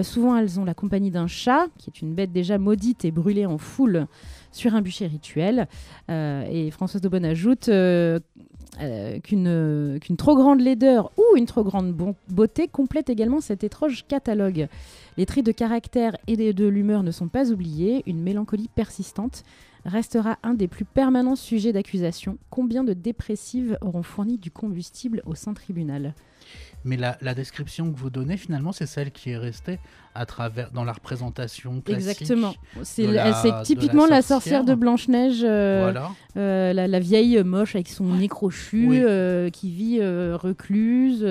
Souvent, 0.03 0.35
elles 0.35 0.59
ont 0.59 0.65
la 0.65 0.73
compagnie 0.73 1.11
d'un 1.11 1.27
chat, 1.27 1.67
qui 1.77 1.89
est 1.89 2.01
une 2.01 2.13
bête 2.15 2.31
déjà 2.33 2.57
maudite 2.57 3.05
et 3.05 3.11
brûlée 3.11 3.45
en 3.45 3.57
foule 3.57 4.07
sur 4.55 4.73
un 4.73 4.81
bûcher 4.81 5.07
rituel. 5.07 5.67
Euh, 6.09 6.45
et 6.49 6.71
Françoise 6.71 7.01
Daubonne 7.01 7.25
ajoute 7.25 7.69
euh, 7.69 8.19
euh, 8.81 9.19
qu'une 9.19 10.17
trop 10.17 10.35
grande 10.35 10.61
laideur 10.61 11.11
ou 11.17 11.37
une 11.37 11.45
trop 11.45 11.63
grande 11.63 11.95
beauté 12.29 12.67
complète 12.67 13.09
également 13.09 13.41
cet 13.41 13.63
étrange 13.63 14.05
catalogue. 14.07 14.67
Les 15.17 15.25
traits 15.25 15.45
de 15.45 15.51
caractère 15.51 16.17
et 16.27 16.53
de 16.53 16.65
l'humeur 16.65 17.03
ne 17.03 17.11
sont 17.11 17.27
pas 17.27 17.51
oubliés. 17.51 18.03
Une 18.05 18.21
mélancolie 18.21 18.69
persistante 18.73 19.43
restera 19.85 20.37
un 20.43 20.53
des 20.55 20.67
plus 20.67 20.85
permanents 20.85 21.35
sujets 21.35 21.71
d'accusation. 21.73 22.37
Combien 22.49 22.83
de 22.83 22.93
dépressives 22.93 23.77
auront 23.81 24.03
fourni 24.03 24.37
du 24.37 24.51
combustible 24.51 25.21
au 25.25 25.35
Saint 25.35 25.53
Tribunal 25.53 26.13
Mais 26.83 26.97
la, 26.97 27.17
la 27.21 27.33
description 27.33 27.91
que 27.91 27.97
vous 27.97 28.09
donnez, 28.09 28.37
finalement, 28.37 28.71
c'est 28.71 28.85
celle 28.87 29.11
qui 29.11 29.31
est 29.31 29.37
restée 29.37 29.79
à 30.15 30.25
travers 30.25 30.71
dans 30.71 30.83
la 30.83 30.93
représentation 30.93 31.81
classique. 31.81 32.09
Exactement. 32.21 32.53
C'est 32.83 33.05
la- 33.07 33.29
la 33.43 33.61
typiquement 33.63 34.05
la 34.07 34.21
sorcière, 34.21 34.63
de 34.63 34.73
Blanche-Neige, 34.75 35.41
euh, 35.43 35.81
Voilà. 35.91 36.11
euh, 36.37 36.73
la, 36.73 36.87
la 36.87 36.99
vieille 36.99 37.43
moche 37.43 37.75
avec 37.75 37.89
son 37.89 38.05
nez 38.05 38.27
crochu, 38.27 38.87
Oui. 38.89 39.01
euh, 39.03 39.49
qui 39.49 39.69
vit 39.71 39.99
recluse. 40.33 41.23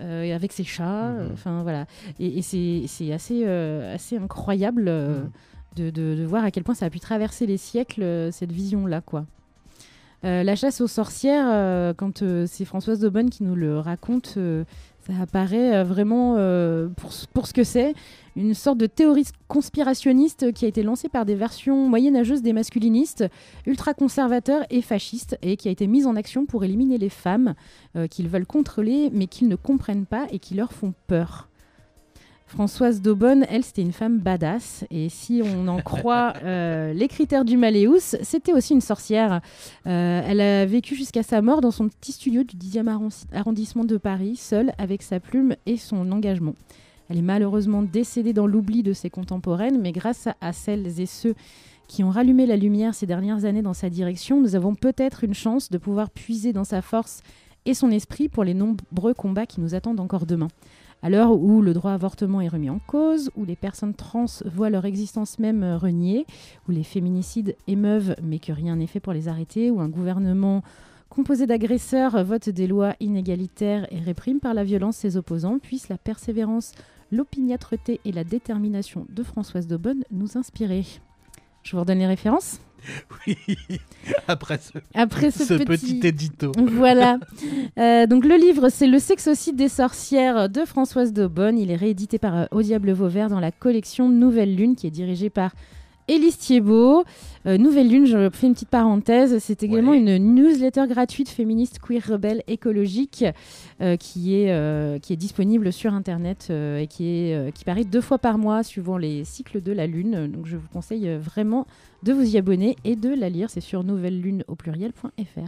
avec 0.00 0.52
ses 0.52 0.64
chats, 0.64 1.10
Mhm. 1.10 1.30
enfin 1.32 1.62
voilà, 1.62 1.86
et, 2.18 2.38
et 2.38 2.42
c'est 2.42 3.12
assez 3.12 3.46
assez 3.46 4.16
incroyable 4.18 4.90
Mhm. 4.90 5.30
De, 5.76 6.24
voir 6.24 6.44
à 6.44 6.50
quel 6.50 6.64
point 6.64 6.74
ça 6.74 6.86
a 6.86 6.90
pu 6.90 7.00
traverser 7.00 7.46
les 7.46 7.56
siècles 7.56 8.02
euh, 8.02 8.30
cette 8.30 8.52
vision 8.52 8.86
là 8.86 9.00
quoi. 9.00 9.26
Euh, 10.24 10.42
la 10.42 10.56
chasse 10.56 10.80
aux 10.80 10.86
sorcières, 10.86 11.46
euh, 11.48 11.92
quand 11.94 12.24
c'est 12.46 12.64
Françoise 12.64 13.00
Daubonne 13.00 13.28
qui 13.28 13.44
nous 13.44 13.54
le 13.54 13.78
raconte, 13.78 14.38
ça 15.06 15.12
apparaît 15.20 15.84
vraiment 15.84 16.36
pour, 16.96 17.12
pour 17.34 17.46
ce 17.46 17.52
que 17.52 17.62
c'est, 17.62 17.92
une 18.34 18.54
sorte 18.54 18.78
de 18.78 18.86
théorie 18.86 19.26
conspirationniste 19.48 20.54
qui 20.54 20.64
a 20.64 20.68
été 20.68 20.82
lancée 20.82 21.10
par 21.10 21.26
des 21.26 21.34
versions 21.34 21.90
moyenâgeuses 21.90 22.40
des 22.40 22.54
masculinistes, 22.54 23.26
ultra-conservateurs 23.66 24.64
et 24.70 24.80
fascistes, 24.80 25.36
et 25.42 25.58
qui 25.58 25.68
a 25.68 25.70
été 25.70 25.86
mise 25.86 26.06
en 26.06 26.16
action 26.16 26.46
pour 26.46 26.64
éliminer 26.64 26.96
les 26.96 27.10
femmes 27.10 27.54
qu'ils 28.10 28.28
veulent 28.28 28.46
contrôler, 28.46 29.10
mais 29.12 29.26
qu'ils 29.26 29.48
ne 29.48 29.56
comprennent 29.56 30.06
pas 30.06 30.26
et 30.30 30.38
qui 30.38 30.54
leur 30.54 30.72
font 30.72 30.94
peur. 31.06 31.50
Françoise 32.58 33.02
Daubonne, 33.02 33.44
elle, 33.50 33.64
c'était 33.64 33.82
une 33.82 33.90
femme 33.92 34.20
badass. 34.20 34.84
Et 34.92 35.08
si 35.08 35.42
on 35.44 35.66
en 35.66 35.80
croit 35.80 36.34
euh, 36.44 36.92
les 36.92 37.08
critères 37.08 37.44
du 37.44 37.56
Maléus, 37.56 38.14
c'était 38.22 38.52
aussi 38.52 38.74
une 38.74 38.80
sorcière. 38.80 39.40
Euh, 39.88 40.22
elle 40.24 40.40
a 40.40 40.64
vécu 40.64 40.94
jusqu'à 40.94 41.24
sa 41.24 41.42
mort 41.42 41.60
dans 41.60 41.72
son 41.72 41.88
petit 41.88 42.12
studio 42.12 42.44
du 42.44 42.56
10e 42.56 42.86
arron- 42.86 43.08
arrondissement 43.32 43.82
de 43.84 43.96
Paris, 43.96 44.36
seule, 44.36 44.72
avec 44.78 45.02
sa 45.02 45.18
plume 45.18 45.56
et 45.66 45.76
son 45.76 46.12
engagement. 46.12 46.54
Elle 47.08 47.18
est 47.18 47.22
malheureusement 47.22 47.82
décédée 47.82 48.32
dans 48.32 48.46
l'oubli 48.46 48.84
de 48.84 48.92
ses 48.92 49.10
contemporaines, 49.10 49.80
mais 49.80 49.90
grâce 49.90 50.28
à 50.40 50.52
celles 50.52 51.00
et 51.00 51.06
ceux 51.06 51.34
qui 51.88 52.04
ont 52.04 52.10
rallumé 52.10 52.46
la 52.46 52.56
lumière 52.56 52.94
ces 52.94 53.06
dernières 53.06 53.46
années 53.46 53.62
dans 53.62 53.74
sa 53.74 53.90
direction, 53.90 54.40
nous 54.40 54.54
avons 54.54 54.76
peut-être 54.76 55.24
une 55.24 55.34
chance 55.34 55.70
de 55.72 55.76
pouvoir 55.78 56.08
puiser 56.08 56.52
dans 56.52 56.62
sa 56.62 56.82
force 56.82 57.22
et 57.66 57.74
son 57.74 57.90
esprit 57.90 58.28
pour 58.28 58.44
les 58.44 58.54
nombreux 58.54 59.12
combats 59.12 59.46
qui 59.46 59.60
nous 59.60 59.74
attendent 59.74 59.98
encore 59.98 60.24
demain. 60.24 60.48
À 61.04 61.10
l'heure 61.10 61.32
où 61.32 61.60
le 61.60 61.74
droit 61.74 61.90
à 61.90 61.94
avortement 61.94 62.40
est 62.40 62.48
remis 62.48 62.70
en 62.70 62.78
cause, 62.78 63.30
où 63.36 63.44
les 63.44 63.56
personnes 63.56 63.92
trans 63.92 64.24
voient 64.46 64.70
leur 64.70 64.86
existence 64.86 65.38
même 65.38 65.62
euh, 65.62 65.76
reniée, 65.76 66.24
où 66.66 66.72
les 66.72 66.82
féminicides 66.82 67.56
émeuvent 67.68 68.16
mais 68.22 68.38
que 68.38 68.52
rien 68.52 68.76
n'est 68.76 68.86
fait 68.86 69.00
pour 69.00 69.12
les 69.12 69.28
arrêter, 69.28 69.70
où 69.70 69.82
un 69.82 69.90
gouvernement 69.90 70.62
composé 71.10 71.46
d'agresseurs 71.46 72.24
vote 72.24 72.48
des 72.48 72.66
lois 72.66 72.94
inégalitaires 73.00 73.86
et 73.92 73.98
réprime 73.98 74.40
par 74.40 74.54
la 74.54 74.64
violence 74.64 74.96
ses 74.96 75.18
opposants, 75.18 75.58
puisse 75.58 75.90
la 75.90 75.98
persévérance, 75.98 76.72
l'opiniâtreté 77.12 78.00
et 78.06 78.12
la 78.12 78.24
détermination 78.24 79.04
de 79.10 79.22
Françoise 79.22 79.66
Daubonne 79.66 80.04
nous 80.10 80.38
inspirer. 80.38 80.86
Je 81.64 81.72
vous 81.72 81.80
redonne 81.80 81.98
les 81.98 82.06
références 82.06 82.60
Oui. 83.26 83.36
Après 84.28 84.58
ce, 84.58 84.78
Après 84.94 85.30
ce, 85.30 85.44
ce 85.44 85.54
petit... 85.64 86.00
édito. 86.02 86.52
voilà. 86.72 87.18
Euh, 87.78 88.06
donc 88.06 88.24
le 88.24 88.36
livre, 88.36 88.68
c'est 88.68 88.86
Le 88.86 88.98
sexocide 88.98 89.56
des 89.56 89.68
sorcières 89.68 90.48
de 90.48 90.64
Françoise 90.64 91.12
Daubonne. 91.12 91.58
Il 91.58 91.70
est 91.70 91.76
réédité 91.76 92.18
par 92.18 92.36
euh, 92.36 92.44
Au 92.50 92.62
Diable 92.62 92.92
Vauvert 92.92 93.28
dans 93.30 93.40
la 93.40 93.50
collection 93.50 94.08
Nouvelle 94.08 94.54
Lune, 94.54 94.76
qui 94.76 94.86
est 94.86 94.90
dirigée 94.90 95.30
par 95.30 95.52
Élise 96.06 96.36
Thiebaud. 96.36 97.04
Euh, 97.46 97.56
Nouvelle 97.56 97.88
Lune, 97.88 98.04
je 98.04 98.28
fais 98.30 98.46
une 98.46 98.52
petite 98.52 98.68
parenthèse, 98.68 99.38
c'est 99.38 99.62
également 99.62 99.92
Ouais. 99.92 99.98
une 99.98 100.18
newsletter 100.34 100.84
gratuite 100.86 101.30
féministe, 101.30 101.78
queer, 101.78 102.02
rebelle, 102.06 102.42
écologique, 102.46 103.24
euh, 103.80 103.96
qui, 103.96 104.34
est, 104.36 104.50
euh, 104.52 104.98
qui 104.98 105.14
est 105.14 105.16
disponible 105.16 105.72
sur 105.72 105.94
Internet 105.94 106.50
et 106.50 106.86
qui, 106.88 107.06
est, 107.08 107.52
qui 107.54 107.64
paraît 107.64 107.84
deux 107.84 108.02
fois 108.02 108.18
par 108.18 108.36
mois 108.36 108.62
suivant 108.62 108.98
les 108.98 109.24
cycles 109.24 109.62
de 109.62 109.72
la 109.72 109.86
Lune. 109.86 110.30
Donc 110.30 110.44
je 110.44 110.56
vous 110.58 110.68
conseille 110.70 111.08
vraiment 111.16 111.66
de 112.04 112.12
vous 112.12 112.34
y 112.34 112.38
abonner 112.38 112.76
et 112.84 112.96
de 112.96 113.08
la 113.08 113.28
lire. 113.28 113.48
C'est 113.50 113.60
sur 113.60 113.82
nouvellelune 113.84 114.44
au 114.48 114.54
pluriel.fr. 114.54 115.40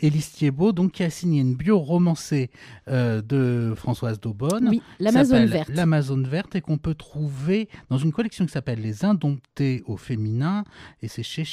Élise 0.00 0.32
Thiebaud, 0.32 0.72
donc, 0.72 0.92
qui 0.92 1.02
a 1.02 1.10
signé 1.10 1.40
une 1.40 1.54
bio 1.54 1.78
romancée 1.78 2.50
euh, 2.88 3.22
de 3.22 3.72
Françoise 3.76 4.20
Daubonne. 4.20 4.68
Oui, 4.70 4.82
l'Amazone 4.98 5.46
verte. 5.46 5.70
L'Amazone 5.74 6.26
verte 6.26 6.56
et 6.56 6.60
qu'on 6.60 6.78
peut 6.78 6.94
trouver 6.94 7.68
dans 7.88 7.98
une 7.98 8.12
collection 8.12 8.44
qui 8.46 8.52
s'appelle 8.52 8.80
Les 8.80 9.04
Indomptés 9.04 9.82
au 9.86 9.96
féminin 9.96 10.64
et 11.02 11.08
c'est 11.08 11.22
chez 11.22 11.44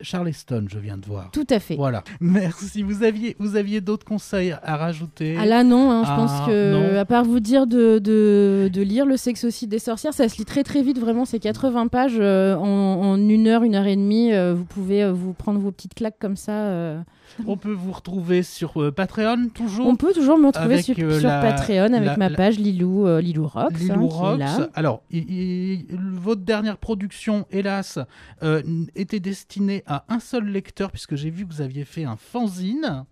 Charleston, 0.00 0.66
je 0.68 0.78
viens 0.78 0.96
de 0.96 1.06
voir. 1.06 1.30
Tout 1.32 1.46
à 1.50 1.58
fait. 1.58 1.74
Voilà. 1.76 2.04
Merci. 2.20 2.82
Vous 2.82 3.02
aviez, 3.02 3.36
vous 3.38 3.56
aviez 3.56 3.80
d'autres 3.80 4.04
conseils 4.06 4.54
à 4.62 4.76
rajouter? 4.76 5.36
Ah 5.38 5.46
là 5.46 5.64
non, 5.64 5.90
hein, 5.90 6.04
je 6.04 6.10
Ah, 6.10 6.16
pense 6.16 6.46
que 6.48 6.72
non. 6.92 6.98
à 7.00 7.04
part 7.04 7.24
vous 7.24 7.40
dire 7.40 7.66
de, 7.66 7.98
de, 7.98 8.70
de 8.72 8.82
lire 8.82 9.06
le 9.06 9.16
sexocide 9.16 9.70
des 9.70 9.78
sorcières, 9.78 10.14
ça 10.14 10.28
se 10.28 10.36
lit 10.38 10.44
très 10.44 10.62
très 10.62 10.82
vite, 10.82 10.98
vraiment 10.98 11.24
c'est 11.24 11.38
80 11.40 11.88
pages 11.88 12.16
euh, 12.18 12.54
en, 12.56 12.64
en 12.64 13.28
une 13.28 13.46
heure, 13.48 13.62
une 13.64 13.74
heure 13.74 13.87
et 13.88 13.96
demie, 13.96 14.32
euh, 14.32 14.54
vous 14.54 14.64
pouvez 14.64 15.02
euh, 15.02 15.12
vous 15.12 15.32
prendre 15.32 15.58
vos 15.58 15.70
petites 15.72 15.94
claques 15.94 16.18
comme 16.18 16.36
ça. 16.36 17.04
On 17.46 17.56
peut 17.56 17.72
vous 17.72 17.92
retrouver 17.92 18.42
sur 18.42 18.82
euh, 18.82 18.90
Patreon 18.90 19.48
toujours. 19.54 19.86
On 19.86 19.96
peut 19.96 20.12
toujours 20.12 20.38
me 20.38 20.46
retrouver 20.48 20.74
Avec, 20.74 20.84
sur, 20.84 20.96
euh, 20.98 21.18
sur 21.20 21.28
la- 21.28 21.40
Patreon 21.40 21.92
avec 21.92 22.04
la- 22.06 22.16
ma 22.16 22.30
page 22.30 22.58
Lilou, 22.58 23.06
euh, 23.06 23.20
Lilou 23.20 23.46
Rocks, 23.46 23.72
hein, 23.72 23.76
Lilou 23.78 24.08
qui 24.08 24.14
est 24.14 24.18
Rocks. 24.18 24.38
là. 24.38 24.68
Alors, 24.74 25.02
il- 25.10 25.30
il- 25.30 25.86
votre 26.12 26.42
dernière 26.42 26.76
production, 26.78 27.46
hélas, 27.50 27.98
euh, 28.42 28.62
était 28.96 29.20
destinée 29.20 29.82
à 29.86 30.04
un 30.08 30.20
seul 30.20 30.46
lecteur, 30.46 30.90
puisque 30.90 31.14
j'ai 31.16 31.30
vu 31.30 31.46
que 31.46 31.52
vous 31.54 31.60
aviez 31.60 31.84
fait 31.84 32.04
un 32.04 32.16
fanzine. 32.16 33.04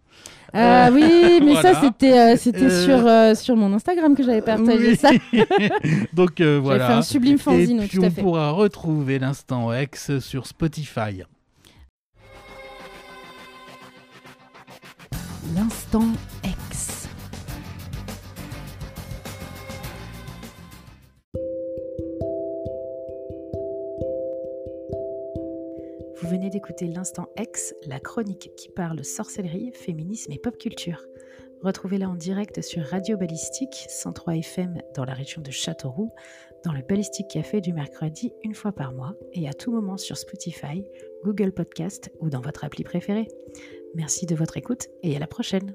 Ah 0.55 0.88
oui, 0.92 1.02
mais 1.44 1.52
Voilà. 1.52 1.74
ça 1.74 1.81
c'était 1.83 2.18
euh, 2.18 2.37
c'était 2.37 2.64
Euh, 2.70 3.35
sur, 3.35 3.44
sur 3.44 3.55
mon 3.57 3.72
Instagram 3.74 4.14
que 4.16 4.22
j'avais 4.22 4.40
partagé 4.40 4.90
Oui. 4.92 4.96
ça. 4.96 5.11
Donc 6.14 6.40
euh, 6.40 6.57
J'ai 6.57 6.61
voilà. 6.61 6.87
fait 6.87 6.92
un 6.94 7.02
sublime 7.02 7.38
fanzine, 7.38 7.83
Et 7.83 7.87
puis 7.87 7.98
tout 7.98 8.05
à 8.05 8.07
on 8.07 8.11
fait. 8.11 8.22
pourra 8.22 8.50
retrouver 8.50 9.18
l'instant 9.18 9.72
X 9.74 10.18
sur 10.20 10.46
Spotify. 10.46 11.22
L'instant 15.55 16.03
X. 16.45 17.09
Vous 26.21 26.29
venez 26.29 26.51
d'écouter 26.51 26.87
l'Instant 26.87 27.29
X, 27.39 27.75
la 27.87 28.01
chronique 28.01 28.51
qui 28.57 28.71
parle 28.71 29.05
sorcellerie, 29.05 29.71
féminisme 29.73 30.33
et 30.33 30.39
pop 30.39 30.59
culture. 30.59 31.05
Retrouvez-la 31.63 32.09
en 32.09 32.17
direct 32.17 32.61
sur 32.63 32.83
Radio 32.83 33.17
Ballistique 33.17 33.87
103 33.89 34.37
FM 34.37 34.83
dans 34.95 35.05
la 35.05 35.15
région 35.15 35.43
de 35.43 35.51
Châteauroux, 35.51 36.11
dans 36.65 36.73
le 36.73 36.83
Ballistique 36.83 37.29
Café 37.29 37.61
du 37.61 37.73
mercredi 37.73 38.33
une 38.43 38.55
fois 38.55 38.73
par 38.73 38.93
mois 38.93 39.15
et 39.33 39.49
à 39.49 39.53
tout 39.53 39.71
moment 39.71 39.97
sur 39.97 40.17
Spotify, 40.17 40.85
Google 41.25 41.53
Podcast 41.53 42.11
ou 42.21 42.31
dans 42.31 42.41
votre 42.41 42.65
appli 42.65 42.83
préférée. 42.83 43.29
Merci 43.97 44.27
de 44.27 44.35
votre 44.35 44.59
écoute 44.59 44.89
et 45.03 45.17
à 45.17 45.19
la 45.19 45.27
prochaine. 45.27 45.75